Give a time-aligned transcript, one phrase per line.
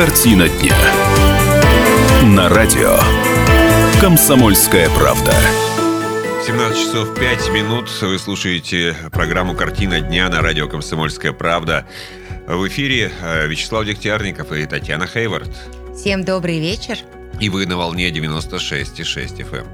[0.00, 0.74] Картина дня.
[2.24, 2.96] На радио.
[4.00, 5.34] Комсомольская правда.
[6.46, 7.90] 17 часов 5 минут.
[8.00, 11.86] Вы слушаете программу «Картина дня» на радио «Комсомольская правда».
[12.46, 15.50] В эфире э, Вячеслав Дегтярников и Татьяна Хейвард.
[15.94, 16.96] Всем добрый вечер.
[17.38, 19.66] И вы на волне 96,6 FM.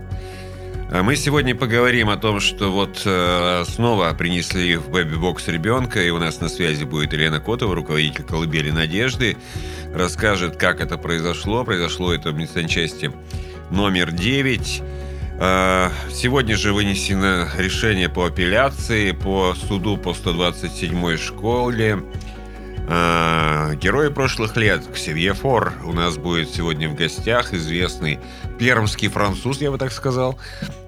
[0.89, 6.11] А Мы сегодня поговорим о том, что вот э, снова принесли в бэби-бокс ребенка, и
[6.11, 9.37] у нас на связи будет Елена Котова, руководитель «Колыбели надежды»,
[9.97, 11.65] расскажет, как это произошло.
[11.65, 13.13] Произошло это в медсанчасти
[13.71, 14.83] номер 9.
[15.39, 22.03] Э, сегодня же вынесено решение по апелляции по суду по 127 школе.
[22.89, 28.21] Э, Герои прошлых лет, Ксевье Фор, у нас будет сегодня в гостях, известный
[28.59, 30.39] пермский француз, я бы так сказал.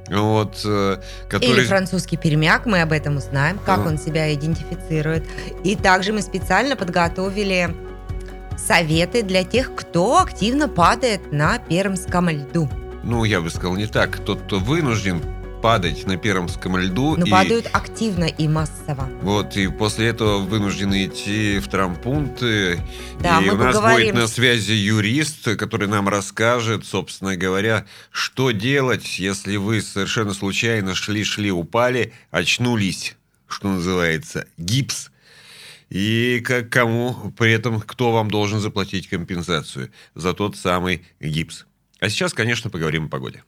[0.08, 1.50] Вот, э, который...
[1.50, 3.88] Или французский пермяк, мы об этом узнаем, как Ну.
[3.88, 5.24] он себя идентифицирует.
[5.64, 7.74] И также мы специально подготовили
[8.58, 12.68] советы для тех, кто активно падает на пермском льду.
[13.02, 14.18] Ну, я бы сказал не так.
[14.24, 15.22] Тот, кто вынужден
[15.62, 17.16] падать на пермском льду.
[17.16, 17.30] Но и...
[17.30, 19.08] падают активно и массово.
[19.22, 22.80] Вот, и после этого вынуждены идти в трампунты.
[23.20, 27.86] Да, и мы у нас поговорим будет на связи юрист, который нам расскажет, собственно говоря,
[28.10, 33.16] что делать, если вы совершенно случайно шли-шли, упали, очнулись,
[33.48, 35.10] что называется, гипс.
[35.90, 41.66] И как, кому при этом, кто вам должен заплатить компенсацию за тот самый гипс.
[42.00, 43.42] А сейчас, конечно, поговорим о погоде.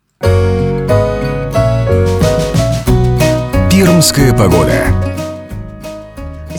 [3.70, 4.86] Пермская погода.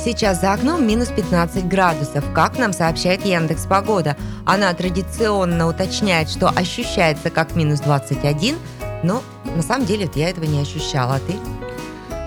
[0.04, 4.18] Сейчас за окном минус 15 градусов, как нам сообщает Яндекс Погода.
[4.48, 8.56] Она традиционно уточняет, что ощущается как минус 21,
[9.04, 9.22] но
[9.56, 11.16] на самом деле я этого не ощущала.
[11.16, 11.71] А ты?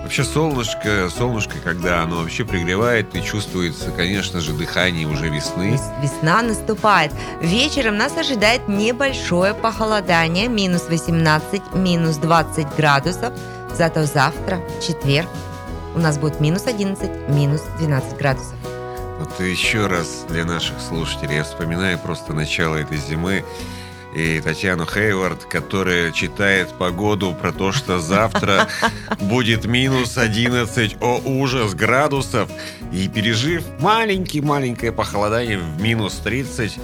[0.05, 5.71] Вообще солнышко, солнышко, когда оно вообще пригревает, и чувствуется, конечно же, дыхание уже весны.
[5.71, 7.11] Вес- Весна наступает.
[7.41, 13.33] Вечером нас ожидает небольшое похолодание, минус 18, минус 20 градусов.
[13.73, 15.27] Зато завтра, четверг,
[15.95, 18.53] у нас будет минус 11, минус 12 градусов.
[19.19, 23.43] Вот еще раз для наших слушателей я вспоминаю просто начало этой зимы
[24.15, 28.69] и Татьяну Хейвард, которая читает погоду про то, что завтра
[29.19, 32.49] будет минус 11, о ужас, градусов.
[32.93, 36.79] И пережив маленький-маленькое похолодание в минус 30,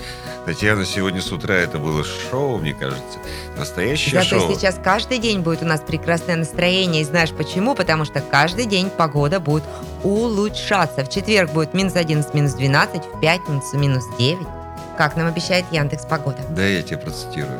[0.45, 3.19] Татьяна сегодня с утра, это было шоу, мне кажется.
[3.57, 4.53] Настоящее Зато шоу.
[4.53, 7.01] сейчас каждый день будет у нас прекрасное настроение.
[7.01, 7.75] И знаешь почему?
[7.75, 9.63] Потому что каждый день погода будет
[10.03, 11.05] улучшаться.
[11.05, 14.60] В четверг будет минус 11, минус 12, в пятницу минус 9.
[14.97, 16.39] Как нам обещает Яндекс Погода.
[16.55, 17.59] Да, я тебе процитирую.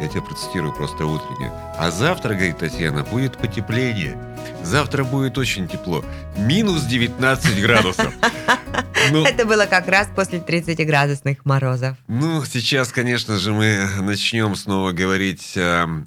[0.00, 1.52] Я тебе процитирую просто утреннюю.
[1.76, 4.16] А завтра, говорит Татьяна, будет потепление.
[4.62, 6.04] Завтра будет очень тепло.
[6.36, 8.12] Минус 19 градусов.
[9.10, 11.96] Ну, Это было как раз после 30-градусных морозов.
[12.06, 16.04] ну, сейчас, конечно же, мы начнем снова говорить о,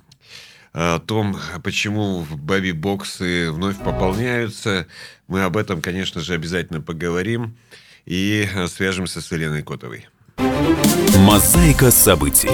[0.74, 4.86] о том, почему баби-боксы вновь пополняются.
[5.28, 7.58] Мы об этом, конечно же, обязательно поговорим.
[8.06, 10.08] И э, свяжемся с Еленой Котовой.
[10.38, 12.50] Мозаика событий.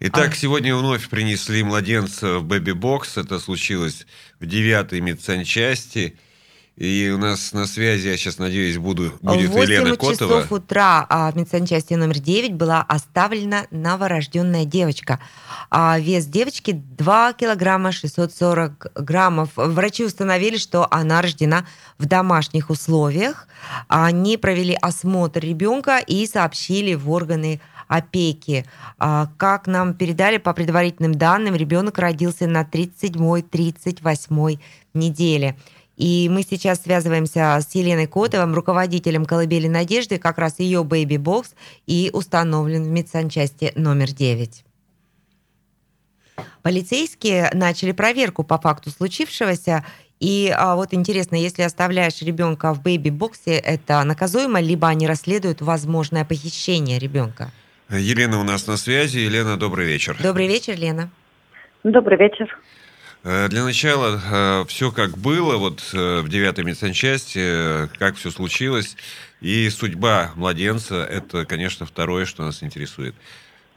[0.00, 3.18] Итак, сегодня вновь принесли младенца в бэби-бокс.
[3.18, 4.06] Это случилось
[4.40, 6.18] в девятой медсанчасти.
[6.76, 10.14] И у нас на связи, я сейчас надеюсь, буду, будет в 8 Елена Котова.
[10.14, 15.20] часов утра а, в медсанчасти номер 9 была оставлена новорожденная девочка.
[15.70, 19.50] А вес девочки 2 килограмма 640 граммов.
[19.56, 21.66] Врачи установили, что она рождена
[21.98, 23.48] в домашних условиях.
[23.88, 28.64] Они провели осмотр ребенка и сообщили в органы опеки.
[28.98, 34.58] А, Как нам передали по предварительным данным, ребенок родился на 37-38
[34.94, 35.56] неделе.
[36.02, 41.54] И мы сейчас связываемся с Еленой Котовой, руководителем «Колыбели надежды», как раз ее бэйби-бокс
[41.86, 44.64] и установлен в медсанчасти номер 9.
[46.64, 49.84] Полицейские начали проверку по факту случившегося.
[50.18, 56.24] И а, вот интересно, если оставляешь ребенка в бэйби-боксе, это наказуемо, либо они расследуют возможное
[56.24, 57.52] похищение ребенка?
[57.88, 59.18] Елена у нас на связи.
[59.18, 60.16] Елена, добрый вечер.
[60.20, 61.10] Добрый вечер, Лена.
[61.84, 62.58] Добрый вечер.
[63.24, 68.96] Э, Для начала все как было вот э, в девятой медсанчасти, э, как все случилось.
[69.40, 73.14] И судьба младенца– это, конечно, второе, что нас интересует.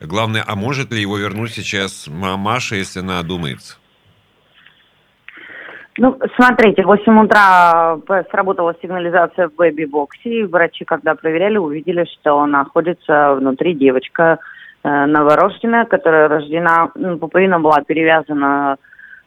[0.01, 3.77] Главное, а может ли его вернуть сейчас мамаша, если она одумается?
[5.97, 12.05] Ну, смотрите, в 8 утра э, сработала сигнализация в бэби-боксе, и врачи, когда проверяли, увидели,
[12.05, 14.39] что находится внутри девочка
[14.83, 18.77] э, новорожденная, которая рождена, ну, пуповина была перевязана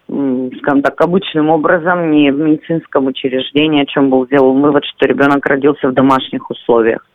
[0.09, 5.45] скажем так, обычным образом, не в медицинском учреждении, о чем был сделан вывод, что ребенок
[5.47, 7.07] родился в домашних условиях.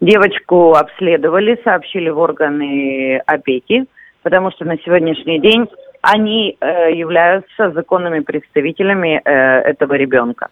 [0.00, 3.86] Девочку обследовали, сообщили в органы опеки,
[4.22, 5.66] потому что на сегодняшний день
[6.02, 10.48] они э, являются законными представителями э, этого ребенка.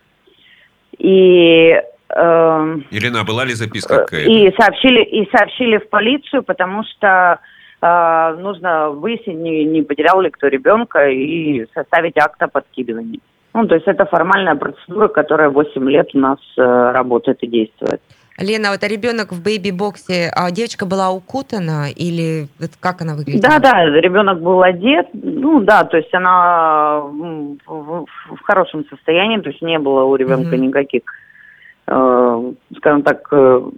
[0.99, 4.31] И э, Елена, а была ли записка какая-то?
[4.31, 7.39] и сообщили и сообщили в полицию, потому что
[7.87, 13.21] э, нужно выяснить, не, не потерял ли кто ребенка и составить акт о подкидывании.
[13.55, 18.01] Ну, то есть это формальная процедура, которая 8 лет у нас э, работает и действует.
[18.39, 22.49] Лена, вот а ребенок в бэйби-боксе, а девочка была укутана или
[22.81, 23.49] как она выглядела?
[23.49, 28.07] Да, да, ребенок был одет, ну да, то есть она в, в-
[28.43, 30.67] хорошем состоянии, то есть не было у ребенка Мгм.
[30.67, 31.03] никаких,
[31.87, 33.71] э, скажем так, э,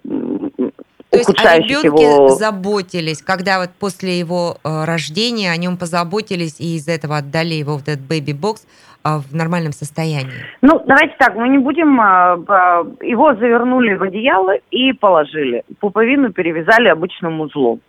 [1.10, 2.28] То есть о ребенке его...
[2.28, 7.78] заботились, когда вот после его э, рождения о нем позаботились и из этого отдали его
[7.78, 8.66] в этот бэйби-бокс
[9.04, 10.32] а, в нормальном состоянии.
[10.60, 11.98] Ну, давайте так, мы не будем...
[12.00, 15.62] а, а, Его завернули в одеяло и положили.
[15.80, 17.80] Пуповину перевязали обычным узлом.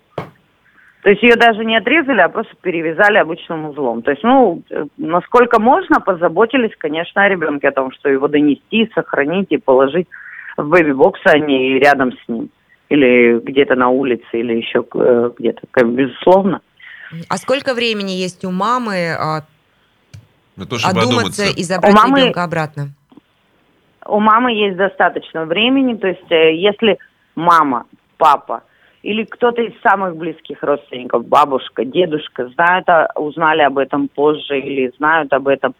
[1.01, 4.01] То есть ее даже не отрезали, а просто перевязали обычным узлом.
[4.01, 8.89] То есть, ну, э, насколько можно, позаботились, конечно, о ребенке, о том, что его донести,
[8.94, 10.07] сохранить и положить
[10.57, 12.50] в бэби-бокс, а не рядом с ним.
[12.89, 16.62] Или где-то на улице, или еще э, где-то, безусловно.
[17.27, 19.41] А сколько времени есть у мамы а,
[20.57, 21.44] то, одуматься одуматься.
[21.45, 22.89] и забрать У мамы- ребенка обратно?
[24.07, 26.97] у мамы есть достаточно времени, то есть э, если
[27.36, 27.86] мама,
[28.18, 28.63] папа
[29.03, 34.91] или кто-то из самых близких родственников, бабушка, дедушка, знают, о- узнали об этом позже или
[34.97, 35.75] знают об этом,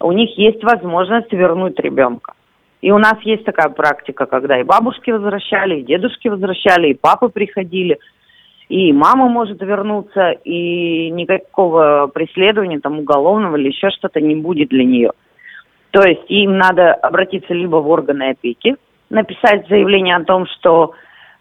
[0.00, 2.34] у них есть возможность вернуть ребенка.
[2.80, 7.28] И у нас есть такая практика, когда и бабушки возвращали, и дедушки возвращали, и папы
[7.28, 7.98] приходили,
[8.68, 14.84] и мама может вернуться, и никакого преследования, там, уголовного или еще что-то не будет для
[14.84, 15.10] нее.
[15.90, 18.76] То есть им надо обратиться либо в органы опеки,
[19.10, 20.92] написать заявление о том, что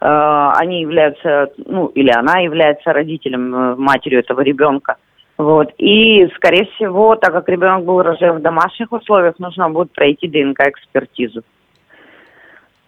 [0.01, 4.97] э, они являются, ну, или она является родителем, э, матерью этого ребенка.
[5.39, 5.71] Вот.
[5.77, 11.43] И, скорее всего, так как ребенок был рожден в домашних условиях, нужно будет пройти ДНК-экспертизу.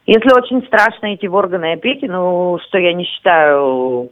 [0.05, 4.09] Если очень страшно идти в органы опеки, ну, что я не считаю,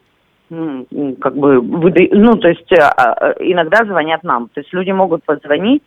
[0.50, 4.48] как бы, ну, то есть а, э, иногда звонят нам.
[4.54, 5.84] То есть люди могут позвонить,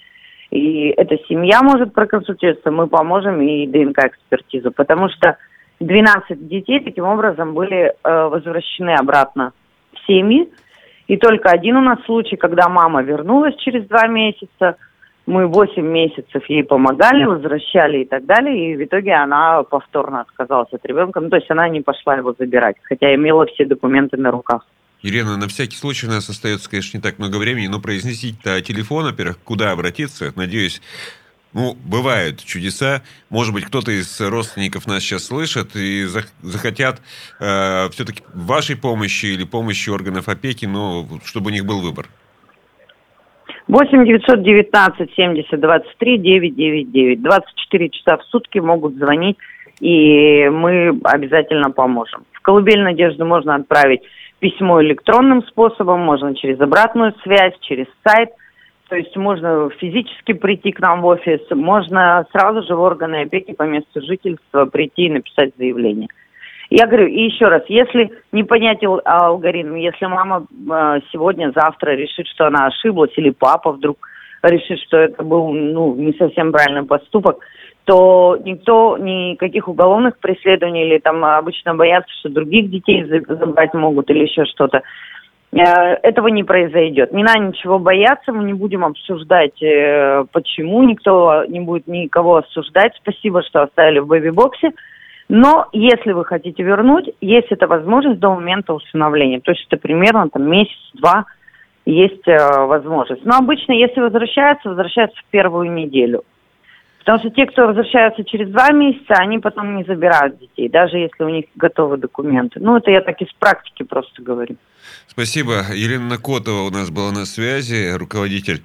[0.50, 5.38] и эта семья может проконсультироваться, мы поможем и ДНК-экспертизу, потому что
[5.80, 9.54] 12 детей таким образом были э, возвращены обратно
[9.94, 10.50] в семьи,
[11.08, 14.76] и только один у нас случай, когда мама вернулась через два месяца,
[15.26, 20.72] мы 8 месяцев ей помогали, возвращали и так далее, и в итоге она повторно отказалась
[20.72, 24.30] от ребенка, ну, то есть она не пошла его забирать, хотя имела все документы на
[24.30, 24.66] руках.
[25.00, 29.04] Елена, на всякий случай у нас остается, конечно, не так много времени, но произнесите телефон,
[29.04, 30.32] во-первых, куда обратиться.
[30.36, 30.80] Надеюсь,
[31.54, 33.02] ну, бывают чудеса.
[33.30, 37.00] Может быть, кто-то из родственников нас сейчас слышит и зах- захотят
[37.40, 42.06] э, все-таки вашей помощи или помощи органов опеки, но чтобы у них был выбор.
[43.68, 47.22] 8 919 70 23 999.
[47.22, 49.36] 24 часа в сутки могут звонить,
[49.80, 52.24] и мы обязательно поможем.
[52.32, 54.02] В колыбель надежды можно отправить
[54.40, 58.30] письмо электронным способом, можно через обратную связь, через сайт.
[58.92, 63.54] То есть можно физически прийти к нам в офис, можно сразу же в органы опеки
[63.54, 66.08] по месту жительства прийти и написать заявление.
[66.68, 71.92] Я говорю, и еще раз, если не понять ал- алгоритм, если мама э, сегодня, завтра
[71.92, 73.96] решит, что она ошиблась, или папа вдруг
[74.42, 77.38] решит, что это был ну, не совсем правильный поступок,
[77.84, 84.10] то никто никаких уголовных преследований или там обычно боятся, что других детей за- забрать могут
[84.10, 84.82] или еще что-то.
[85.52, 87.12] Э, Этого не произойдет.
[87.12, 92.94] Не надо ничего бояться, мы не будем обсуждать, э, почему, никто не будет никого осуждать.
[92.96, 94.70] Спасибо, что оставили в бэби-боксе.
[95.28, 99.40] Но если вы хотите вернуть, есть эта возможность до момента усыновления.
[99.40, 101.26] То есть это примерно там месяц-два
[101.84, 103.24] есть э, возможность.
[103.24, 106.22] Но обычно, если возвращаются, возвращаются в первую неделю.
[107.04, 111.24] Потому что те, кто возвращаются через два месяца, они потом не забирают детей, даже если
[111.24, 112.60] у них готовы документы.
[112.60, 114.56] Ну, это я так из практики просто говорю.
[115.08, 115.64] Спасибо.
[115.74, 118.62] Елена Котова у нас была на связи, руководитель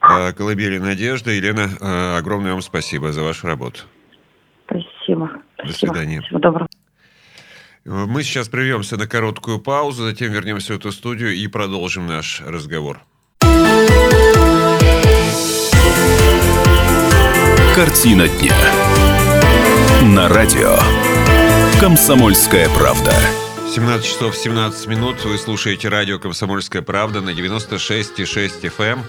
[0.00, 1.32] э, колыбели Надежда.
[1.32, 3.80] Елена, э, огромное вам спасибо за вашу работу.
[4.64, 5.30] Спасибо.
[5.58, 5.92] До Спасибо.
[5.92, 6.22] свидания.
[6.22, 6.68] Всего доброго.
[7.84, 13.00] Мы сейчас прервемся на короткую паузу, затем вернемся в эту студию и продолжим наш разговор.
[17.74, 18.54] Картина дня.
[20.02, 20.76] На радио.
[21.80, 23.12] Комсомольская правда.
[23.74, 25.24] 17 часов 17 минут.
[25.24, 29.00] Вы слушаете радио «Комсомольская правда» на 96,6 FM.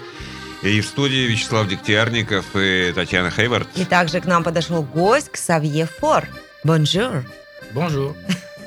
[0.63, 3.67] И в студии Вячеслав Дегтярников и Татьяна Хейвард.
[3.75, 6.27] И также к нам подошел гость Ксавье Фор.
[6.63, 7.23] Bonjour.
[7.71, 8.15] Bonjour.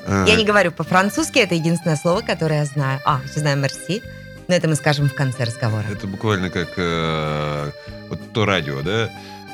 [0.07, 3.01] А, Я не говорю по-французски, это единственное слово, которое я знаю.
[3.03, 4.01] А, еще знаю merci,
[4.47, 5.83] но это мы скажем в конце разговора.
[5.91, 7.71] Это буквально как э,
[8.07, 9.09] вот то радио, да?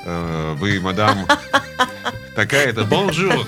[0.05, 1.27] Э, вы, мадам,
[2.35, 2.83] такая-то.
[2.85, 3.47] Bonjour!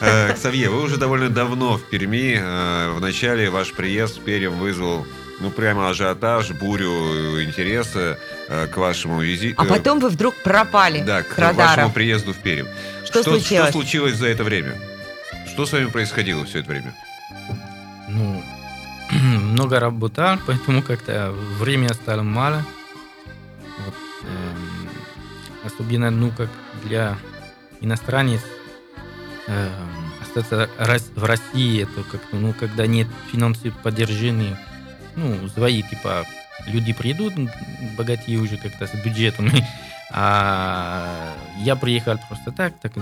[0.00, 2.36] Э, Ксавье, вы уже довольно давно в Перми.
[2.38, 5.06] Э, В начале ваш приезд в Пермь вызвал
[5.40, 8.18] ну, прямо ажиотаж, бурю интереса
[8.48, 9.60] к вашему визиту.
[9.60, 12.66] А потом вы вдруг пропали Да, к вашему приезду в Пермь.
[13.04, 13.70] Что случилось?
[13.70, 14.74] Что случилось за это время?
[15.52, 16.94] Что с вами происходило все это время?
[18.08, 18.42] Ну,
[19.10, 22.64] много работал, поэтому как-то время стало мало.
[25.64, 26.48] Особенно, ну, как
[26.84, 27.16] для
[27.80, 28.40] иностранец
[29.46, 30.68] эм, остаться
[31.14, 34.58] в России, это как-то, ну, когда нет финансовых поддержания,
[35.16, 36.24] ну, свои, типа,
[36.66, 37.34] люди придут,
[37.96, 39.50] богатые уже как-то с бюджетом,
[40.12, 42.92] а я приехал просто так, так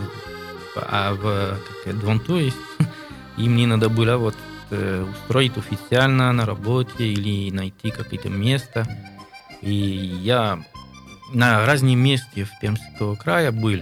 [0.77, 2.57] а в как, есть,
[3.37, 4.37] и мне надо было вот
[4.71, 8.87] э, устроить официально на работе или найти какое-то место.
[9.63, 10.63] И я
[11.33, 13.81] на разных местах в Пермского края был,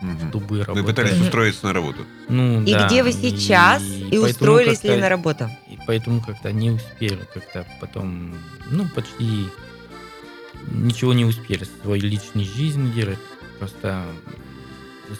[0.00, 0.28] Мгм.
[0.28, 0.86] чтобы Вы работать.
[0.86, 2.04] пытались устроиться на работу.
[2.28, 3.82] Ну, И да, где вы сейчас?
[3.82, 5.48] И, поэтому устроились ли на работу?
[5.68, 8.34] И поэтому как-то не успел, как-то потом,
[8.70, 9.48] ну, почти
[10.70, 13.18] ничего не успели в своей личной жизни делать.
[13.58, 14.04] Просто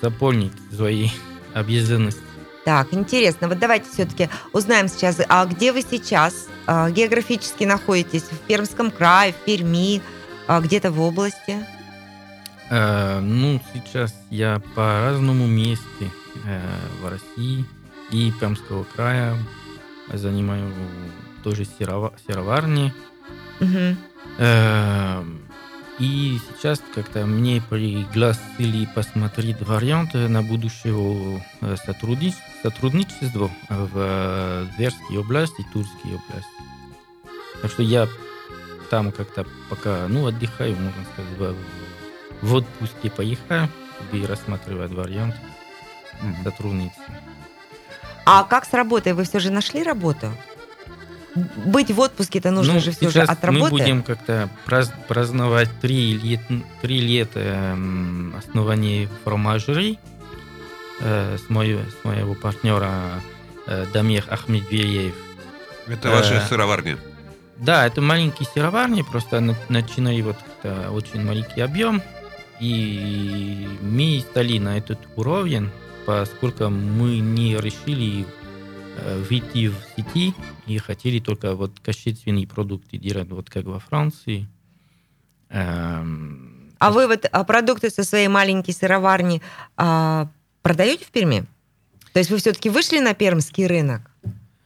[0.02, 1.08] заполнить свои
[1.54, 2.20] обязанности.
[2.64, 3.48] Так, интересно.
[3.48, 8.22] Вот давайте все-таки узнаем сейчас, а где вы сейчас а, географически находитесь?
[8.22, 10.00] В Пермском крае, в Перми,
[10.46, 11.64] а, где-то в области?
[12.70, 16.10] Э, ну, сейчас я по разному месте
[16.46, 16.60] э,
[17.02, 17.64] в России
[18.10, 19.36] и Пермского края
[20.12, 20.72] занимаю
[21.42, 22.92] тоже сырова- сыроварни.
[23.60, 23.96] Мгм.
[24.38, 25.24] Э,
[26.00, 32.34] И сейчас как-то мне пригласили посмотреть варианты на будущего э, сотруднич-
[32.64, 36.62] сотрудничества в э, Тверской области и Тульской области.
[37.62, 38.08] Так что я
[38.94, 41.56] там как-то пока, ну, отдыхаю, можно сказать,
[42.40, 43.68] в, в отпуске поехаю,
[44.08, 45.36] чтобы рассматривать варианты
[46.22, 46.44] Мгм.
[46.44, 47.14] сотрудничества.
[48.24, 49.12] А как с работой?
[49.14, 50.28] Вы все же нашли работу?
[51.34, 53.70] Быть в отпуске-то нужно Ну, же все же от Мы работы.
[53.72, 56.40] будем как-то праз- праздновать три лет,
[56.80, 57.76] три лета
[58.38, 59.98] основания фромажерей
[61.00, 62.92] э, с, моего, с моего партнера
[63.66, 65.16] э, Дамир Ахмедвеев.
[65.88, 66.96] Это ваша Э, сыроварня.
[67.58, 70.36] Да, это маленькие сыроварни, просто на- начинали вот
[70.90, 72.02] очень маленький объем.
[72.60, 75.70] И мы стали на этот уровень,
[76.06, 78.24] поскольку мы не решили
[78.96, 80.34] э, выйти в сети
[80.66, 84.48] и хотели только вот качественные продукты делать, вот как во Франции.
[85.50, 89.42] Эм, А вы вот а, продукты со своей маленькой сыроварни
[89.76, 90.28] а,
[90.62, 91.44] продаете в Перми?
[92.12, 94.10] То есть вы все-таки вышли на пермский рынок?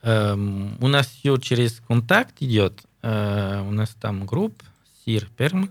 [0.02, 2.82] Эм, у нас все через контакт идет.
[3.02, 4.64] Э, у нас там группа
[5.04, 5.70] Сир Перм.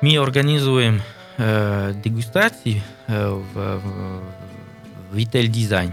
[0.00, 1.02] Мы организуем
[1.36, 4.22] э, дегустации э, в, в,
[5.16, 5.92] Retail дизайн.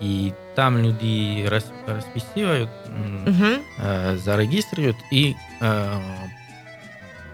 [0.00, 2.70] И там люди рас- расписывают,
[3.78, 5.36] э, зарегистрируют и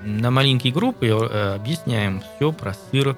[0.02, 3.16] на маленькие группы объясняем все про сыр,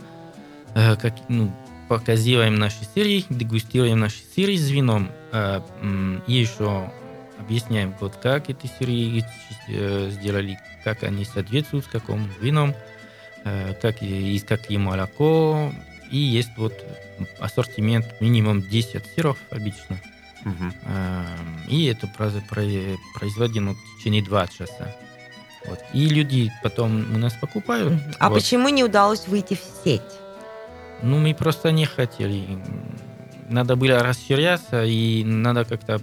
[0.75, 1.53] как, ну,
[1.89, 6.91] показываем наши сыры, дегустируем наши сыры с вином э, м, и еще
[7.39, 9.25] объясняем, вот как эти сыры
[9.69, 12.75] э, сделали, как они соответствуют с каким вином,
[13.45, 15.73] э, как из какие молоко,
[16.11, 16.75] и есть вот
[17.41, 20.01] ассортимент минимум 10 сыров обычно.
[20.45, 24.95] Эм, И это проз- про- произведено в течение два часа.
[25.67, 25.79] Вот.
[25.93, 27.93] И люди потом у нас покупают.
[28.19, 28.37] А Вот.
[28.39, 30.01] почему не удалось выйти в сеть?
[31.03, 32.59] Ну, мы просто не хотели.
[33.49, 36.01] Надо было расширяться, и надо как-то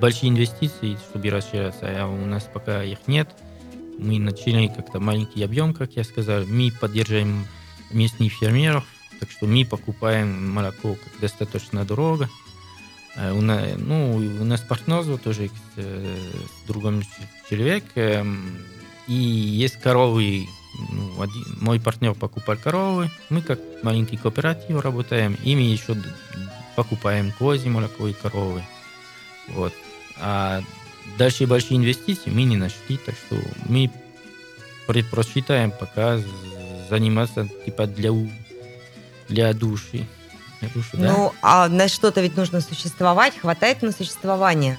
[0.00, 1.86] большие инвестиции, чтобы расширяться.
[1.86, 3.28] А у нас пока их нет.
[3.98, 6.44] Мы начали как-то маленький объем, как я сказал.
[6.46, 7.46] Мы поддерживаем
[7.90, 8.84] местных фермеров,
[9.20, 12.28] так что мы покупаем молоко достаточно дорого.
[13.16, 16.16] Э, У нас, ну, у нас партнерство тоже с, э,
[16.64, 17.02] с другим
[17.48, 18.56] человеком.
[19.06, 20.46] И есть коровы.
[20.90, 23.10] Ну, один- мой партнер покупал коровы.
[23.30, 25.36] Мы как маленький кооператив работаем.
[25.44, 25.96] И мы еще
[26.76, 28.64] покупаем козье молоко и коровы.
[29.48, 29.72] Вот.
[30.20, 30.62] А
[31.18, 33.36] дальше большие инвестиции мы не нашли, так что
[33.68, 33.90] мы
[34.86, 36.20] предпочитаем пока
[36.90, 38.10] заниматься типа для,
[39.28, 40.06] для души.
[40.60, 41.12] Для души, да?
[41.12, 44.78] Ну, а на что-то ведь нужно существовать, хватает на существование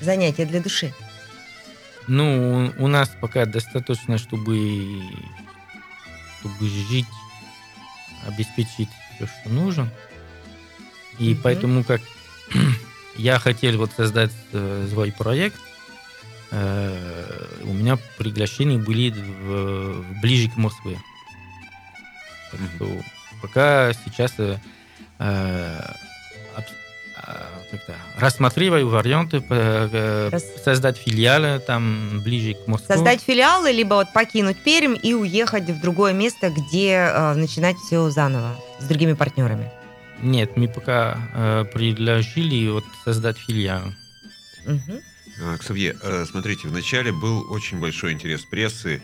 [0.00, 0.92] занятия для души.
[2.08, 5.02] Ну, у нас пока достаточно, чтобы,
[6.40, 7.06] чтобы жить,
[8.26, 9.88] обеспечить все, что нужно.
[11.18, 11.40] И Мгм.
[11.42, 12.00] поэтому как
[13.16, 15.60] я хотел вот создать э, свой проект,
[16.50, 20.98] э, у меня приглашения были в- в- ближе к Москве.
[22.50, 23.02] Так что
[23.40, 24.58] пока сейчас э,
[28.22, 32.94] рассматриваю варианты э, э, Рас- создать филиалы там ближе к Москве.
[32.94, 38.08] Создать филиалы, либо вот покинуть Пермь и уехать в другое место, где э, начинать все
[38.10, 39.70] заново с другими партнерами.
[40.20, 43.92] Нет, мы пока э, предложили вот создать филиал.
[44.66, 45.00] Мгм.
[45.42, 45.96] А, Ксавье,
[46.30, 49.02] смотрите, вначале был очень большой интерес прессы.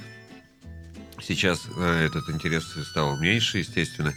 [1.21, 4.15] Сейчас этот интерес стал меньше, естественно.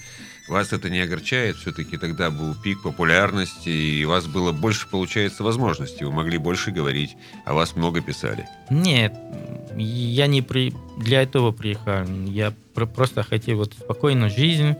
[0.47, 1.55] Вас это не огорчает?
[1.55, 6.03] Все-таки тогда был пик популярности, и у вас было больше, получается, возможностей.
[6.03, 8.47] Вы могли больше говорить, а вас много писали.
[8.69, 9.13] Нет,
[9.77, 10.73] я не при...
[10.97, 12.05] для этого приехал.
[12.25, 14.75] Я про- просто хотел вот спокойную жизнь,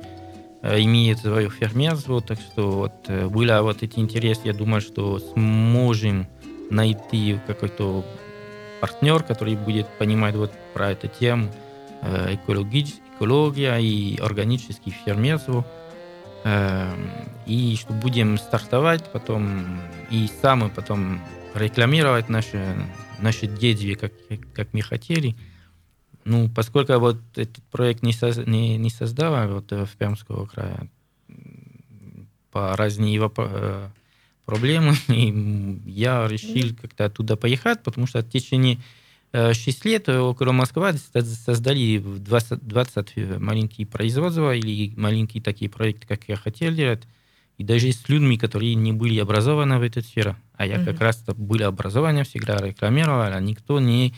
[0.61, 5.19] э, имеет свое фермерство, так что вот э, было вот эти интересы, я думаю, что
[5.19, 6.27] сможем
[6.69, 8.03] найти какой-то
[8.81, 11.51] партнер, который будет понимать вот про эту тему
[12.01, 12.35] э,
[13.21, 15.65] экология и органический фермерство.
[16.43, 16.91] Э,
[17.45, 21.19] И что будем стартовать потом и сами потом
[21.53, 22.75] рекламировать наши,
[23.19, 24.13] наши действия, как,
[24.53, 25.35] как мы хотели.
[26.23, 30.87] Ну, поскольку вот этот проект не, соз- не, не создавал вот э, в Пермского края
[32.51, 33.89] по разные э,
[34.45, 38.77] проблемы, и я решил как-то туда поехать, потому что в течение
[39.33, 46.05] 6 лет около Москвы со- создали в 20, 20 маленькие производства или маленькие такие проекты,
[46.07, 47.03] как я хотел делать,
[47.57, 50.35] и даже с людьми, которые не были образованы в этой сфере.
[50.57, 50.85] А я Мгм.
[50.85, 54.13] как раз были образованы, всегда рекламировал, а никто не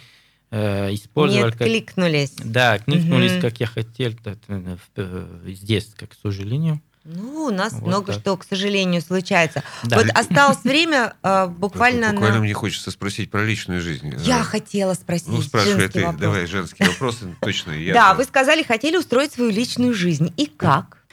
[0.56, 1.46] э, Не использовал...
[1.52, 2.36] как- откликнулись.
[2.46, 3.42] Да, кникнулись, Мгм.
[3.42, 6.80] как я хотел, э, э, здесь, как к сожалению.
[7.06, 8.22] Ну, у нас Вот много так.
[8.22, 9.62] что, к сожалению, случается.
[9.84, 9.98] Да.
[9.98, 12.42] Вот осталось время э, буквально, Буквально на...
[12.44, 14.14] мне хочется спросить про личную жизнь.
[14.20, 16.06] Я Э, хотела спросить Ну, спрашивай женский ты.
[16.06, 16.22] вопрос.
[16.22, 17.36] Давай, женские вопросы.
[17.42, 17.72] Точно.
[17.72, 20.34] я да, вы сказали, хотели устроить свою личную жизнь.
[20.38, 21.06] И как?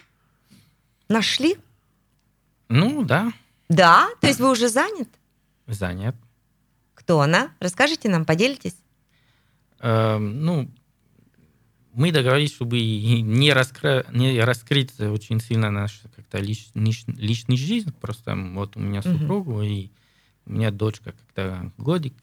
[1.08, 1.56] Нашли?
[2.68, 3.32] Ну, да,
[3.68, 4.08] Да?
[4.20, 5.08] То есть вы уже занят?
[5.66, 6.14] занят.
[6.94, 7.48] Кто она?
[7.58, 8.76] Расскажите нам, поделитесь.
[9.80, 10.70] Э, ну,
[11.92, 17.92] мы договорились, чтобы не, раскры- не раскрыть очень сильно наш как-то лич, лич- личный жизнь.
[18.00, 19.90] Просто вот у меня супруга и
[20.46, 22.14] у меня дочка как-то годик.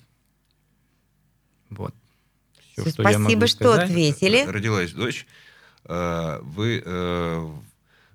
[1.69, 1.93] Вот.
[2.73, 3.89] Всё, что я Спасибо, что сказать.
[3.89, 4.45] ответили.
[4.47, 5.25] Родилась дочь.
[5.85, 7.49] Э, Вы э,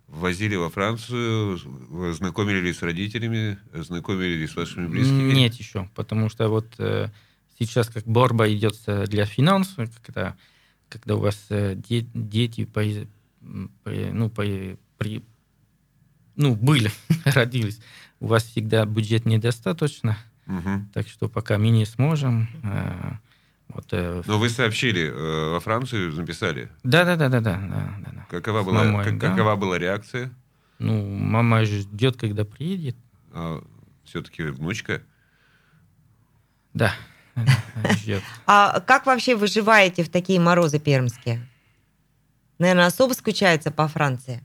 [0.08, 1.58] возили во Францию,
[1.90, 5.32] вы знакомились с родителями, знакомились с вашими близкими?
[5.32, 7.08] Нет еще, потому что вот э,
[7.58, 10.36] сейчас как борьба идет э, для финансов, когда,
[10.92, 12.82] когда у вас э, де- дети по,
[13.84, 14.42] по- ну, по,
[14.98, 15.22] при,
[16.36, 16.90] ну, были,
[17.24, 17.80] родились,
[18.20, 20.90] у вас всегда бюджет недостаточно, Мгм.
[20.92, 22.48] так что пока мы не сможем.
[22.62, 23.12] э,
[23.68, 26.68] вот, э, Но вы сообщили а, во Францию, написали.
[26.84, 28.26] да, да, да, да, да, да, да.
[28.28, 29.30] Какова была, мамой, как- да.
[29.30, 30.30] какова была реакция?
[30.78, 32.96] Ну, мама ждет, когда приедет.
[34.04, 35.02] все-таки внучка.
[36.74, 36.92] Да,
[38.46, 41.46] А как вообще выживаете в такие морозы пермские?
[42.58, 44.42] Наверное, особо скучается по Франции.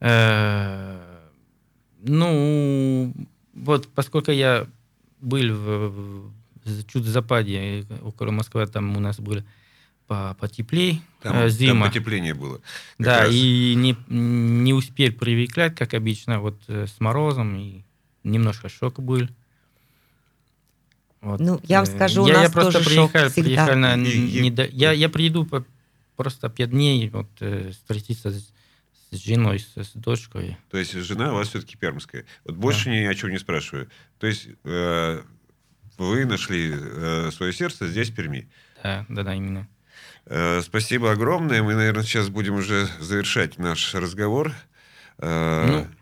[0.00, 1.00] Э,
[2.02, 3.12] Ну,
[3.54, 4.66] вот поскольку я
[5.20, 5.88] был в,
[6.64, 9.42] в- чуть в западе, около Москвы, там у нас было
[10.06, 11.86] по- потеплее Там, э, там зима.
[11.88, 12.60] потепление было.
[12.98, 13.30] Да, раз.
[13.32, 17.82] и не, не успел привыкать, как обычно, вот э, с морозом, и
[18.22, 19.28] немножко шок был.
[21.20, 23.42] Вот, Ну, я вам э, скажу, у я, я нас просто тоже шок приехал, всегда.
[23.66, 25.64] приехал на, не до- я, я приеду по-
[26.16, 28.52] просто пять дней, вот, э, встретиться с,
[29.10, 30.56] с женой, с, с дочкой.
[30.70, 32.24] То есть жена у вас все-таки пермская.
[32.44, 33.88] Вот больше ни о чем не спрашиваю.
[34.20, 35.22] То есть э,
[35.96, 38.48] вы нашли э, свое сердце здесь, в Перми.
[38.82, 39.66] Да, да, да, именно.
[40.26, 41.62] Э, спасибо огромное.
[41.64, 44.52] Мы, наверное, сейчас будем уже завершать наш разговор.
[45.18, 45.97] Э, М-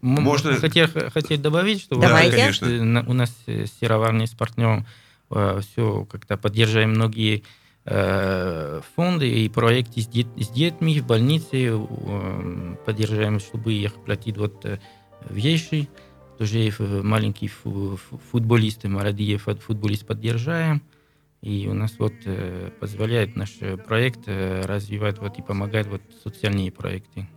[0.00, 2.36] Можно- Хотел, хотел добавить, что Давайте.
[2.36, 2.84] э, конечно.
[2.84, 4.86] на- у нас э, с партнером
[5.28, 7.42] все как-то поддерживаем многие
[7.84, 14.36] э, фонды и проекты с, дет- с детьми в больнице, э, поддерживаем, чтобы их платить
[14.38, 14.78] вот э,
[15.30, 15.88] вещи.
[16.38, 20.82] Тоже э, маленькие фу- фу- футболисты, молодые фут- футболисты поддерживаем.
[21.42, 26.02] И у нас вот э, позволяет наш э, проект э, развивать вот и помогать вот
[26.24, 27.28] социальные проекты.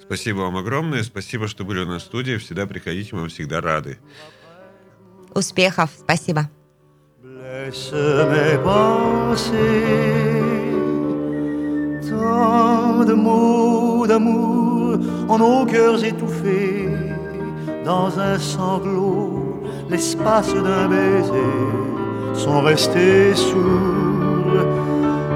[0.00, 1.02] Спасибо вам огромное.
[1.02, 2.36] Спасибо, что были у нас в студии.
[2.36, 3.98] Всегда приходите, мы вам всегда рады.
[5.34, 5.90] Успехов.
[5.98, 6.48] Спасибо.
[12.08, 16.88] Tant de mots d'amour en nos cœurs étouffés,
[17.84, 21.54] dans un sanglot, l'espace d'un baiser,
[22.34, 24.66] sont restés sourds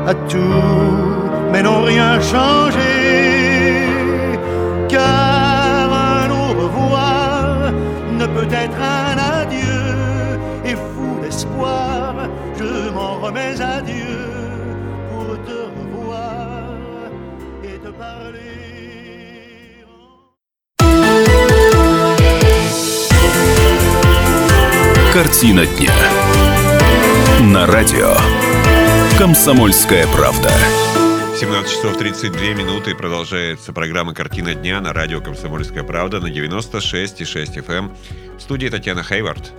[0.06, 3.35] à tout, mais n'ont rien changé,
[4.89, 7.71] car un au revoir
[8.11, 12.13] ne peut être un adieu, et fou d'espoir,
[12.59, 14.19] je m'en remets à Dieu
[15.09, 16.63] pour te revoir
[17.63, 18.41] et te parler.
[25.13, 25.93] Картина дня.
[27.41, 28.13] На радио.
[29.17, 30.51] Комсомольская правда.
[31.38, 32.94] 17 часов 32 минуты.
[32.94, 37.72] Продолжается программа «Картина дня» на радио «Комсомольская правда» на 96,6 FM.
[37.76, 37.96] эм.
[38.38, 39.52] В студии Татьяна Хайвард.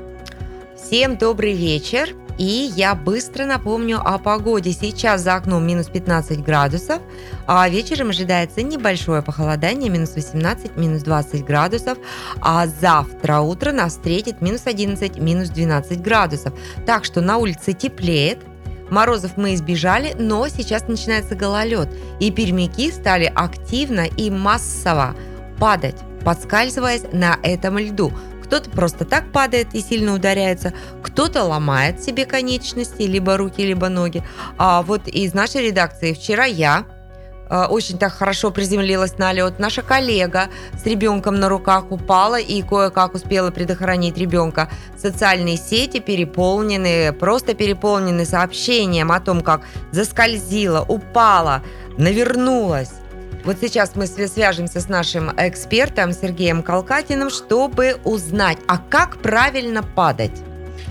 [0.75, 2.15] Всем добрый вечер.
[2.39, 4.71] И я быстро напомню о погоде.
[4.71, 6.99] Сейчас за окном минус 15 градусов,
[7.45, 11.99] а вечером ожидается небольшое похолодание, минус 18, минус 20 градусов,
[12.41, 16.53] а завтра утро нас встретит минус 11, минус 12 градусов.
[16.87, 18.39] Так что на улице теплеет,
[18.89, 25.15] Морозов мы избежали, но сейчас начинается гололед, и пермяки стали активно и массово
[25.59, 28.11] падать, подскальзываясь на этом льду.
[28.43, 30.73] Кто-то просто так падает и сильно ударяется,
[31.03, 34.23] кто-то ломает себе конечности, либо руки, либо ноги.
[34.57, 36.85] А вот из нашей редакции вчера я
[37.49, 39.59] очень так хорошо приземлилась на лед.
[39.59, 40.49] Наша коллега
[40.81, 44.69] с ребенком на руках упала и кое-как успела предохранить ребенка.
[44.97, 51.61] Социальные сети переполнены, просто переполнены сообщением о том, как заскользила, упала,
[51.97, 52.91] навернулась.
[53.45, 59.83] Вот сейчас мы свя- свяжемся с нашим экспертом Сергеем Калкатиным, чтобы узнать, а как правильно
[59.83, 60.33] падать.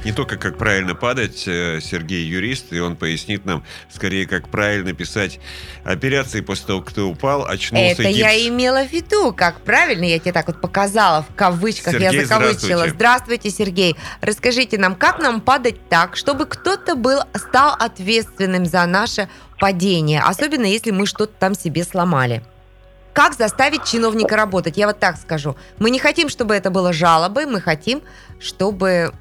[0.06, 4.92] Не только как правильно падать, э, Сергей юрист, и он пояснит нам, скорее, как правильно
[4.92, 5.40] писать
[5.82, 8.16] операции после того, как ты упал, очнулся Это гипс.
[8.16, 12.24] я имела в виду, как правильно, я тебе так вот показала, в кавычках Сергей, я
[12.24, 12.52] закавычила.
[12.54, 12.94] здравствуйте.
[12.94, 13.96] Здравствуйте, Сергей.
[14.20, 20.66] Расскажите нам, как нам падать так, чтобы кто-то был, стал ответственным за наше падение, особенно
[20.66, 22.44] если мы что-то там себе сломали.
[23.12, 24.76] Как заставить чиновника работать?
[24.76, 25.56] Я вот так скажу.
[25.80, 28.02] Мы не хотим, чтобы это было жалобой, мы хотим,
[28.38, 29.12] чтобы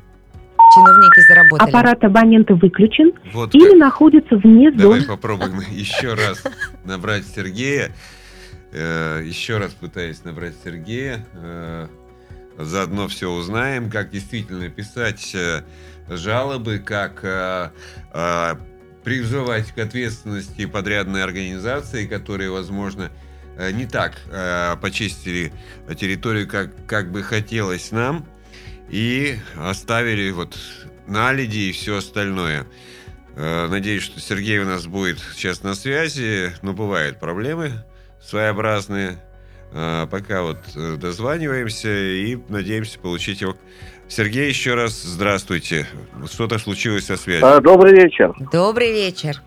[0.73, 1.69] чиновники заработали.
[1.69, 3.78] Аппарат абонента выключен Вот или как.
[3.78, 5.15] находится вне Давай зоны.
[5.15, 6.43] попробуем еще раз
[6.84, 7.91] набрать Сергея.
[8.71, 11.25] Э, Еще раз пытаюсь набрать Сергея.
[11.34, 11.88] Э,
[12.58, 15.63] Заодно все узнаем, как действительно писать э,
[16.08, 17.19] жалобы, как
[19.04, 23.12] призывать к ответственности подрядные организации, которые, возможно,
[23.73, 24.13] не так
[24.82, 25.51] почистили
[25.97, 28.25] территорию, как, как бы хотелось нам,
[28.89, 30.58] и оставили вот
[31.08, 32.65] наледи и все остальное.
[33.36, 37.71] Э, Надеюсь, что Сергей у нас будет сейчас на связи, но бывают проблемы
[38.21, 39.17] своеобразные.
[39.71, 43.56] Э, Пока вот э, дозваниваемся и надеемся получить его.
[44.08, 45.88] Сергей, еще раз здравствуйте.
[46.32, 47.62] Что-то случилось со связью.
[47.62, 48.34] Добрый вечер.
[48.52, 49.41] Добрый вечер.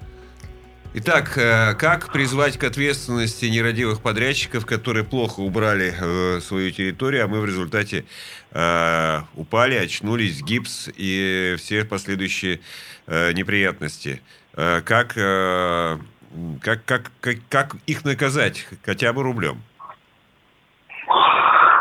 [0.94, 7.28] Итак, э, как призвать к ответственности нерадивых подрядчиков, которые плохо убрали э, свою территорию, а
[7.28, 8.06] мы в результате
[8.52, 12.60] э, упали, очнулись, гипс и все последующие
[13.06, 14.20] неприятности?
[14.54, 15.14] Как, как,
[16.60, 16.84] как,
[17.20, 19.62] как, как их наказать хотя бы рублем?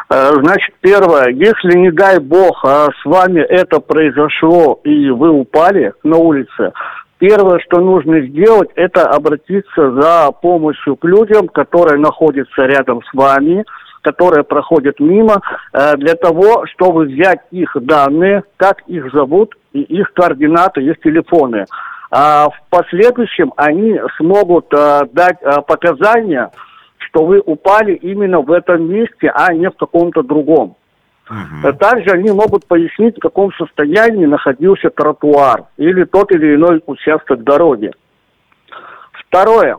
[0.10, 6.15] Значит, первое, если, не дай бог, а, с вами это произошло и вы упали на
[6.15, 6.72] улице,
[7.18, 13.66] первое, что нужно сделать, это обратиться за помощью к людям, которые находятся рядом с вами,
[14.02, 15.42] которые проходят мимо,
[15.74, 21.66] э, для того, чтобы взять их данные, как их зовут, и их координаты, их телефоны.
[22.10, 26.52] А в последующем они смогут э, дать э, показания,
[26.98, 30.78] что вы упали именно в этом месте, а не в каком-то другом.
[31.30, 37.44] А Также они могут пояснить, в каком состоянии находился тротуар или тот или иной участок
[37.44, 37.92] дороги.
[39.28, 39.78] Второе.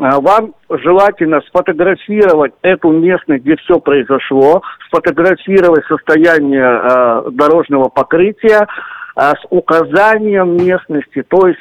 [0.00, 8.66] А, Вам желательно сфотографировать эту местность, где все произошло, сфотографировать состояние э, дорожного покрытия
[9.14, 11.60] а, с указанием местности, то есть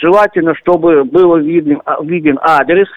[0.00, 2.88] желательно, чтобы было виден, виден адрес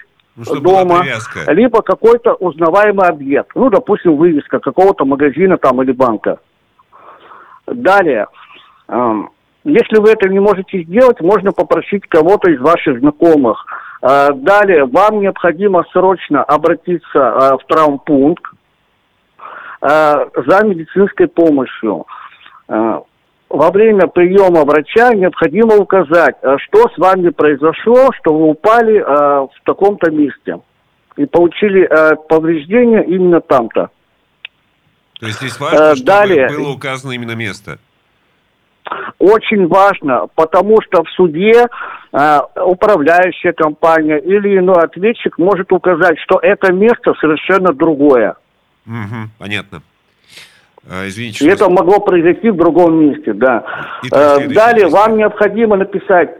[0.46, 1.04] Ну, дома,
[1.48, 3.50] либо какой-то узнаваемый объект.
[3.54, 6.38] Ну, допустим, вывеска какого-то магазина там или банка.
[7.66, 8.26] Далее,
[8.88, 9.30] эм,
[9.64, 13.64] если вы это не можете сделать, можно попросить кого-то из ваших знакомых.
[14.00, 18.44] Э, Далее, вам необходимо срочно обратиться э, в травмпункт
[19.82, 20.14] э,
[20.46, 22.06] за медицинской помощью.
[23.48, 29.04] Во время приема врача необходимо указать, э, что с вами произошло, что вы упали э,
[29.04, 30.58] в таком-то месте
[31.16, 33.88] и получили э, повреждения именно там-то.
[35.18, 36.48] То есть здесь важно, Э, чтобы далее.
[36.48, 37.78] было указано именно место.
[39.18, 41.66] Очень важно, потому что в суде
[42.12, 48.36] э, управляющая компания или иной ответчик может указать, что это место совершенно другое.
[48.86, 49.82] Мгм, понятно.
[50.90, 51.64] А, Извините, И что...
[51.66, 53.64] это могло произойти в другом месте, да.
[54.04, 54.88] Итак, Э, Далее действие.
[54.88, 56.30] вам необходимо написать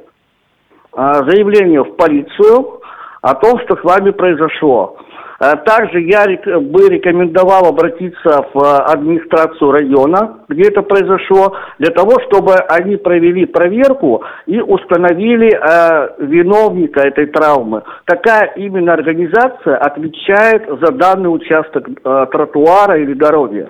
[0.96, 2.80] э, заявление в полицию
[3.22, 4.96] о том, что с вами произошло.
[5.40, 12.18] Э, Также я бы рекомендовал обратиться в э, администрацию района, где это произошло, для того,
[12.28, 17.82] чтобы они провели проверку и установили э, виновника этой травмы.
[18.06, 23.68] Такая именно организация отвечает за данный участок э, тротуара или дороги.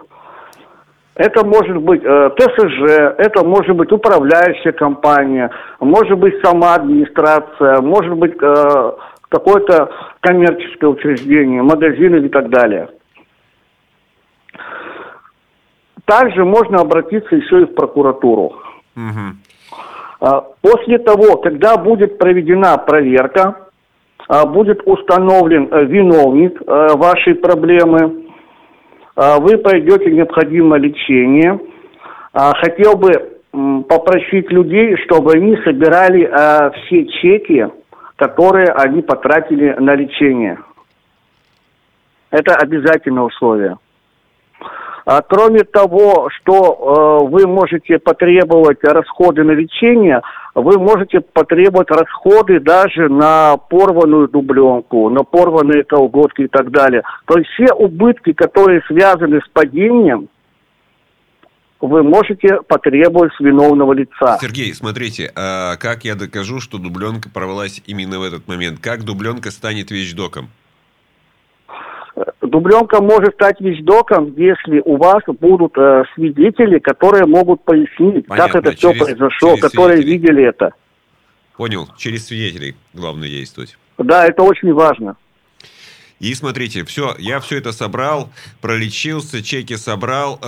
[1.18, 2.82] Это может быть э, ТСЖ,
[3.18, 5.50] это может быть управляющая компания,
[5.80, 8.92] может быть сама администрация, может быть э,
[9.28, 12.88] какое-то коммерческое учреждение, магазин или так далее.
[16.04, 18.54] Также можно обратиться еще и в прокуратуру.
[20.20, 23.68] А, После того, когда будет проведена проверка,
[24.28, 28.27] а, будет установлен э, виновник э, вашей проблемы,
[29.18, 31.58] вы пройдете необходимое лечение.
[32.32, 33.10] А, Хотел бы
[33.88, 37.66] попросить людей, чтобы они собирали а, все чеки,
[38.14, 40.58] которые они потратили на лечение.
[42.30, 43.78] Это обязательное условие.
[45.10, 50.20] А, Кроме того, что э, вы можете потребовать расходы на лечение,
[50.54, 57.04] вы можете потребовать расходы даже на порванную дубленку, на порванные колготки и так далее.
[57.24, 60.28] То есть все убытки, которые связаны с падением,
[61.80, 64.36] вы можете потребовать с виновного лица.
[64.42, 68.80] Сергей, смотрите, а как я докажу, что дубленка порвалась именно в этот момент?
[68.82, 70.50] Как дубленка станет вещдоком?
[72.48, 78.66] Дубленка может стать вещдоком, если у вас будут э, свидетели, которые могут пояснить, Понятно, как
[78.66, 80.18] это все через- произошло, через которые свидетелей.
[80.18, 80.72] видели это.
[81.56, 83.76] Понял, через свидетелей главное действовать.
[83.98, 85.16] Да, это очень важно.
[86.20, 88.30] И смотрите, все, я все это собрал,
[88.60, 90.40] пролечился, чеки собрал,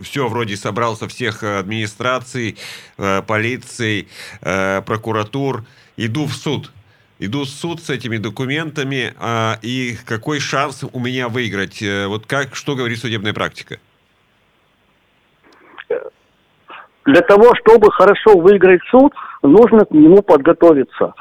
[0.00, 2.56] все вроде собрал со всех э, администраций,
[2.98, 4.08] э, полиций,
[4.42, 5.64] э, прокуратур.
[5.96, 6.70] Иду в суд.
[7.18, 11.82] Иду в суд с этими документами, а, и какой шанс у меня выиграть?
[11.82, 13.78] Э, Вот как, что говорит судебная практика?
[17.06, 21.14] Для того, чтобы хорошо выиграть суд, нужно к нему подготовиться.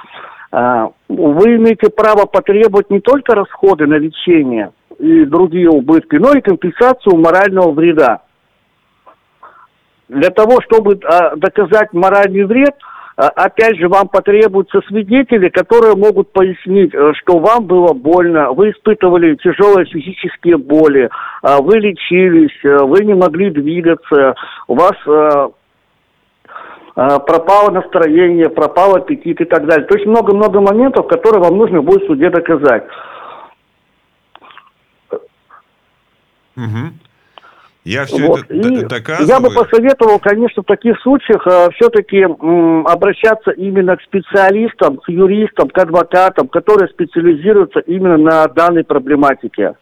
[0.52, 6.42] А, Вы имеете право потребовать не только расходы на лечение и другие убытки, но и
[6.42, 8.22] компенсацию морального вреда.
[10.10, 12.76] Для того, чтобы а, доказать моральный вред,
[13.15, 19.36] опять же, вам потребуются свидетели, которые могут пояснить, э, что вам было больно, вы испытывали
[19.36, 21.10] тяжелые физические боли,
[21.41, 24.36] а, вы лечились, э, вы не могли двигаться,
[24.67, 25.49] у вас э,
[26.95, 29.86] пропало настроение, пропал аппетит и так далее.
[29.86, 32.86] То есть много-много моментов, которые вам нужно будет в суде доказать.
[36.56, 36.93] Мгм.
[37.86, 38.41] Я все Вот.
[38.50, 39.28] это И доказываю.
[39.28, 41.43] я бы посоветовал, конечно, в таких случаях
[41.76, 49.76] все-таки обращаться именно к специалистам, к юристам, к адвокатам, которые специализируются именно на данной проблематике.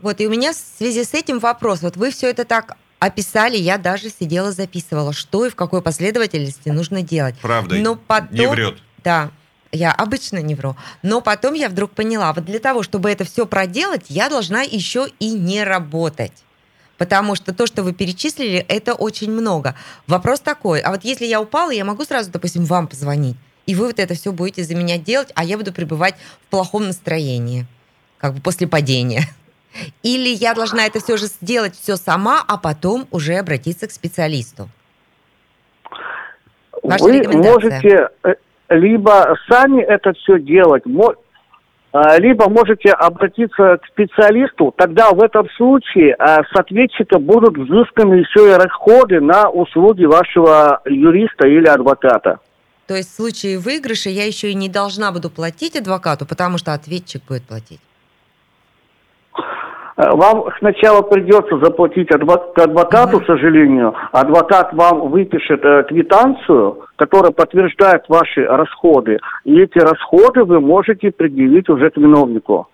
[0.00, 1.82] Вот, и у меня в связи с этим вопрос.
[1.82, 6.68] Вот вы все это так описали, я даже сидела, записывала, что и в какой последовательности
[6.68, 7.34] нужно делать.
[7.42, 8.28] Правда, Но потом...
[8.30, 8.74] не врет.
[9.02, 9.30] Да,
[9.72, 10.76] я обычно не вру.
[11.02, 15.06] Но потом я вдруг поняла, вот для того, чтобы это все проделать, я должна еще
[15.18, 16.44] и не работать.
[17.02, 19.74] Потому что то, что вы перечислили, это очень много.
[20.06, 23.34] Вопрос такой, а вот если я упала, я могу сразу, допустим, вам позвонить,
[23.66, 26.14] и вы вот это все будете за меня делать, а я буду пребывать
[26.46, 27.66] в плохом настроении,
[28.18, 29.24] как бы после падения.
[30.04, 34.68] Или я должна это все же сделать все сама, а потом уже обратиться к специалисту.
[36.84, 38.34] Ваша Вы можете э,
[38.68, 40.84] либо сами это все делать,
[42.18, 48.50] либо можете обратиться к специалисту, тогда в этом случае а, с ответчика будут взысканы еще
[48.50, 52.40] и расходы на услуги вашего юриста или адвоката.
[52.86, 56.72] То есть в случае выигрыша я еще и не должна буду платить адвокату, потому что
[56.72, 57.80] ответчик будет платить.
[59.96, 63.94] Э, Вам сначала придется заплатить адво- к адвокату, к сожалению.
[64.12, 69.18] Адвокат вам выпишет э, квитанцию, которая подтверждает ваши расходы.
[69.44, 72.68] И эти расходы вы можете предъявить уже к виновнику.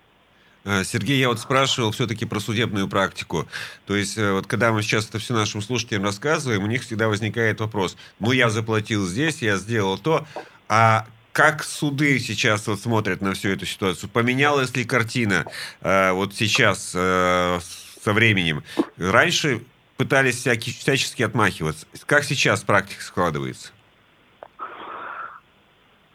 [0.65, 3.45] Э, Сергей, я вот спрашивал все-таки про судебную практику.
[3.85, 7.59] То есть, вот когда мы сейчас это все нашим слушателям рассказываем, у них всегда возникает
[7.59, 7.97] вопрос.
[8.19, 10.21] Ну, я заплатил здесь, я сделал то,
[10.69, 14.09] а как суды сейчас вот смотрят на всю эту ситуацию?
[14.09, 15.45] Поменялась ли картина
[15.81, 17.59] э, вот сейчас э,
[18.03, 18.63] со временем?
[18.97, 19.61] Раньше
[19.97, 21.85] пытались всяки, всячески отмахиваться.
[22.05, 23.71] Как сейчас практика складывается?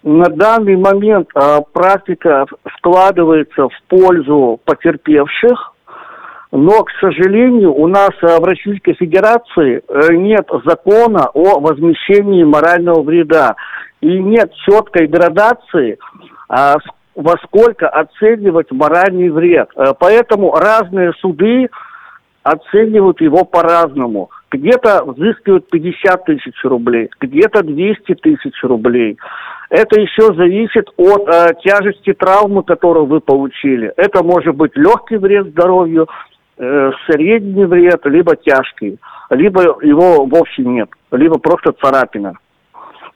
[0.03, 2.45] На данный момент э, практика
[2.77, 5.75] складывается в пользу потерпевших,
[6.53, 13.03] но, к сожалению, у нас э, в Российской Федерации э, нет закона о возмещении морального
[13.03, 13.57] вреда
[14.05, 15.99] и нет четкой градации,
[16.51, 16.75] э,
[17.15, 19.71] во сколько оценивать моральный вред.
[19.77, 21.69] Э, поэтому разные суды
[22.43, 24.31] оценивают его по-разному.
[24.51, 29.17] Где-то взыскивают 50 тысяч рублей, где-то 200 тысяч рублей.
[29.71, 33.91] Это еще зависит от э, тяжести травмы, которую вы получили.
[33.97, 36.09] Это может быть легкий вред здоровью,
[36.59, 38.99] э, средний вред, либо тяжкий,
[39.31, 42.35] либо его вовсе нет, либо просто царапина.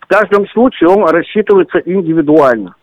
[0.09, 2.75] В каждом случае он рассчитывается индивидуально.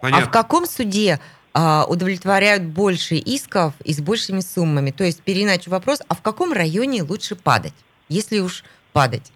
[0.00, 0.24] Понятно.
[0.24, 1.18] А в каком суде
[1.52, 4.92] а, удовлетворяют больше исков и с большими суммами?
[4.92, 7.74] То есть, переиначу вопрос, а в каком районе лучше падать,
[8.08, 9.32] если уж падать?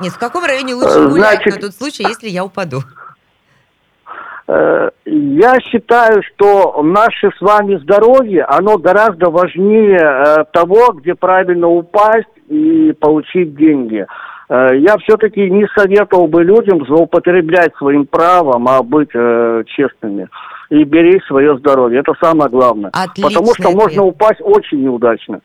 [0.00, 2.78] Нет, в каком районе лучше э, гулять Значит, на тот случай, если я упаду?
[4.48, 11.68] Э, я считаю, что наше с вами здоровье, оно гораздо важнее э, того, где правильно
[11.68, 14.06] упасть и получить деньги.
[14.50, 20.28] Я все-таки не советовал бы людям злоупотреблять своим правом, а быть э, честными
[20.70, 22.00] и беречь свое здоровье.
[22.00, 22.90] Это самое главное.
[22.92, 23.76] Отличный Потому что ответ.
[23.76, 25.40] можно упасть очень неудачно.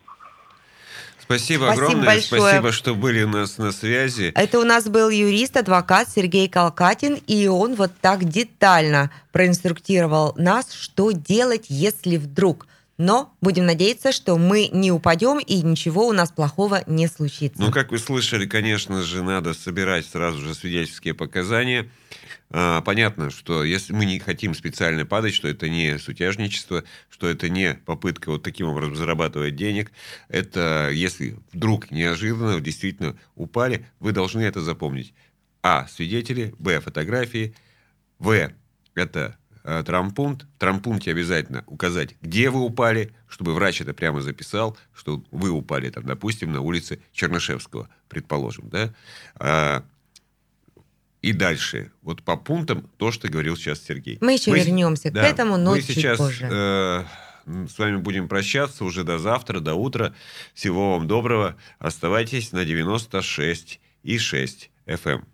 [1.18, 2.06] Спасибо, Спасибо огромное.
[2.06, 2.40] Большое.
[2.40, 4.32] Спасибо, что были у нас на связи.
[4.36, 10.72] Это у нас был юрист, адвокат Сергей Калкатин, и он вот так детально проинструктировал нас,
[10.72, 12.66] что делать, если вдруг.
[12.98, 17.60] Но будем надеяться, что мы не упадем и ничего у нас плохого не случится.
[17.60, 21.90] Ну, как вы слышали, конечно же, надо собирать сразу же свидетельские показания.
[22.48, 27.48] А, понятно, что если мы не хотим специально падать, что это не сутяжничество, что это
[27.48, 29.92] не попытка вот таким образом зарабатывать денег,
[30.28, 35.12] это если вдруг неожиданно действительно упали, вы должны это запомнить.
[35.62, 35.86] А.
[35.88, 36.54] Свидетели.
[36.58, 36.80] Б.
[36.80, 37.54] Фотографии.
[38.18, 38.52] В.
[38.94, 40.46] Это э, травмпункт.
[40.56, 45.90] В травмпункте обязательно указать, где вы упали, чтобы врач это прямо записал, что вы упали,
[45.90, 48.68] там, допустим, на улице Чернышевского, предположим.
[48.70, 48.94] Да?
[49.34, 49.84] А,
[51.20, 54.18] и дальше, вот по пунктам, то, что говорил сейчас Сергей.
[54.20, 56.48] Мы еще мы, вернемся да, к этому, но мы чуть сейчас, позже.
[56.50, 57.04] Э,
[57.46, 60.14] с вами будем прощаться уже до завтра, до утра.
[60.54, 61.56] Всего вам доброго.
[61.80, 65.24] Оставайтесь на 96 и 6 FM.